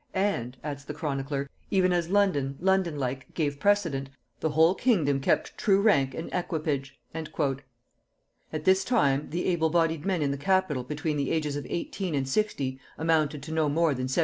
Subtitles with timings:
[0.15, 5.55] "And," adds the chronicler, "even as London, London like, gave precedent, the whole kingdom kept
[5.59, 11.17] true rank and equipage." At this time, the able bodied men in the capital between
[11.17, 14.19] the ages of eighteen and sixty amounted to no more than 17,083.